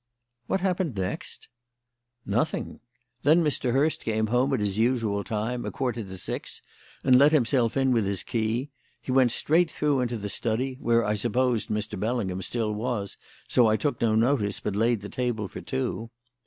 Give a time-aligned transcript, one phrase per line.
[0.47, 1.47] "What happened next?"
[2.25, 2.79] "Nothing.
[3.21, 3.71] Then Mr.
[3.71, 6.63] Hurst came home at his usual time a quarter to six
[7.03, 8.71] and let himself in with his key.
[8.99, 11.99] He went straight through into the study, where I supposed Mr.
[11.99, 13.15] Bellingham still was,
[13.47, 16.09] so I took no notice, but laid the table for two.